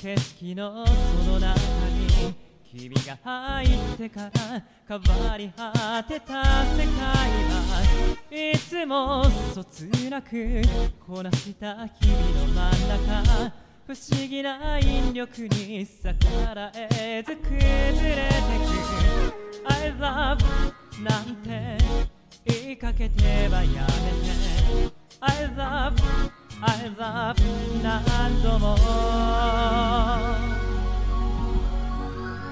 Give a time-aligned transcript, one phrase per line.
[0.00, 0.92] 景色のそ
[1.30, 1.54] の中
[1.90, 3.68] に君が入っ
[3.98, 4.30] てから
[4.88, 7.82] 変わり果てた世界は
[8.30, 10.62] いつもそつなく
[11.06, 13.52] こなした日々の真ん中
[13.86, 18.32] 不思議な引力に逆らえず崩れて
[19.28, 20.38] く I love
[21.02, 21.76] なんて
[22.46, 24.50] 言いかけてはやめて。
[25.22, 25.59] I love
[26.62, 27.36] I love
[27.82, 28.76] 何度も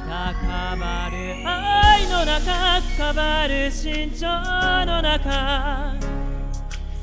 [0.09, 5.95] 高まる愛の中変わる心情の中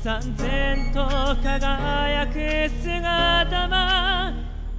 [0.02, 1.06] 三千と
[1.42, 4.32] 輝く姿は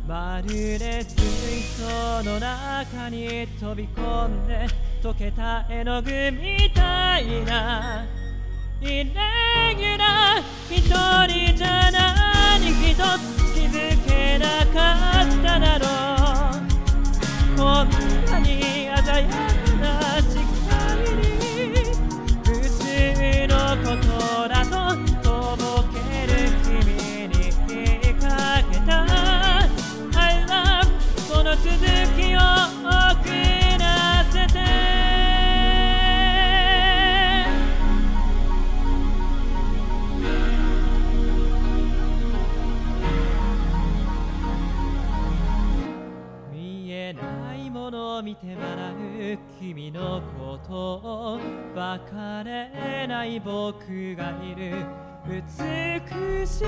[0.06, 4.67] まるで水槽の中に飛び込んで
[5.02, 8.06] 溶けた絵の具みたいな
[8.80, 9.03] イレ
[9.75, 10.44] ギュラー。
[10.70, 13.00] 一人じゃ何一つ
[13.56, 15.86] 気づけなかっただろ
[17.56, 17.58] う。
[17.58, 17.89] こん
[18.25, 19.66] なに鮮やか
[48.41, 51.39] て笑う君のことを
[51.75, 52.13] 別
[52.45, 54.85] れない僕がいる
[55.27, 56.63] 美しす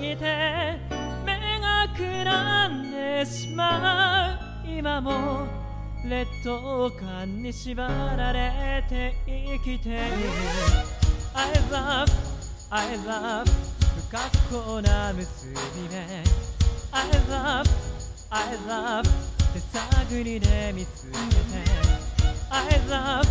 [0.00, 0.78] ぎて
[1.24, 4.68] 目がくらんでしまう。
[4.68, 5.46] 今も
[6.04, 7.86] 劣等感に縛
[8.16, 10.00] られて生きている。
[11.34, 12.10] I love,
[12.70, 13.44] I love
[13.96, 15.54] 不格好な結び
[15.88, 16.24] 目
[16.92, 17.64] I love,
[18.30, 19.04] I love
[19.52, 21.18] 手探りで見つめて。
[22.50, 23.28] I love,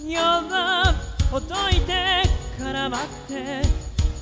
[0.00, 0.94] your love
[1.30, 2.22] ほどいて
[2.58, 3.62] 絡まって。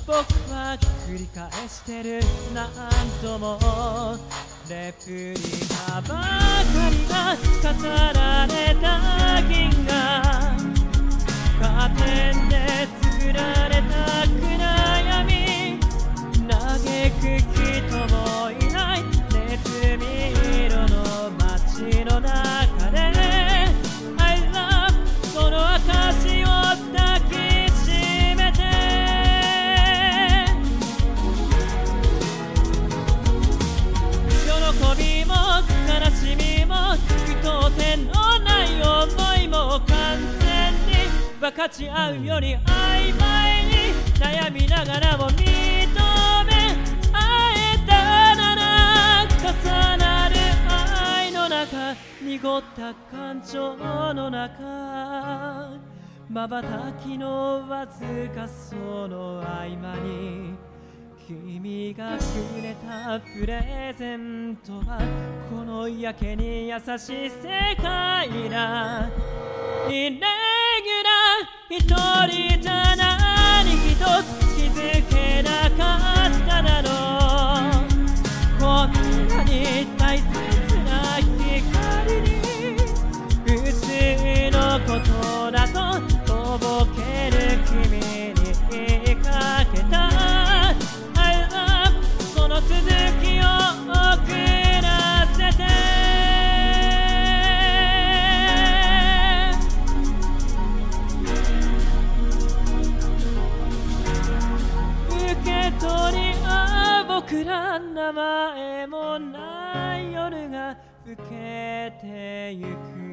[0.05, 0.17] 僕
[0.51, 0.77] は
[1.07, 2.21] 繰り返してる。
[2.53, 2.69] 何
[3.21, 3.59] 度も
[4.69, 5.35] レプリ
[5.87, 6.23] カばか
[6.89, 7.35] りが
[37.71, 41.09] 句読点のない思いも完全に
[41.39, 43.71] 分かち合うより曖昧に
[44.19, 45.45] 悩みながらも認め
[47.13, 50.35] 合えたなら重なる
[50.67, 53.75] 愛の中濁った感情
[54.13, 55.69] の中
[56.29, 58.75] 瞬きのわずかそ
[59.07, 60.40] の合間に
[61.31, 64.99] 君がくれたプレゼントは
[65.49, 69.09] このやけに優しい世界だ。
[69.87, 71.79] イレギュラー一
[72.49, 72.50] 人
[108.57, 113.10] えもない夜が更けてゆく。